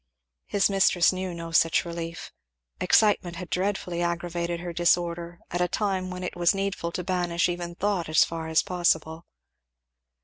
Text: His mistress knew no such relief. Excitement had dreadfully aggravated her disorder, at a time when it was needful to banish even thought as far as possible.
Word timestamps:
His 0.47 0.67
mistress 0.67 1.13
knew 1.13 1.31
no 1.31 1.51
such 1.51 1.85
relief. 1.85 2.31
Excitement 2.79 3.35
had 3.35 3.51
dreadfully 3.51 4.01
aggravated 4.01 4.59
her 4.59 4.73
disorder, 4.73 5.39
at 5.51 5.61
a 5.61 5.67
time 5.67 6.09
when 6.09 6.23
it 6.23 6.35
was 6.35 6.55
needful 6.55 6.91
to 6.93 7.03
banish 7.03 7.47
even 7.47 7.75
thought 7.75 8.09
as 8.09 8.25
far 8.25 8.47
as 8.47 8.63
possible. 8.63 9.27